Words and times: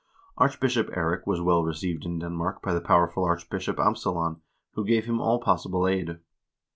Archbishop 0.39 0.89
Eirik 0.97 1.27
was 1.27 1.41
well 1.43 1.63
received 1.63 2.07
in 2.07 2.17
Denmark 2.17 2.63
by 2.63 2.73
the 2.73 2.81
powerful 2.81 3.23
Archbishop 3.23 3.79
Absalon, 3.79 4.41
who 4.73 4.83
gave 4.83 5.05
him 5.05 5.21
all 5.21 5.39
possible 5.39 5.87
aid. 5.87 6.17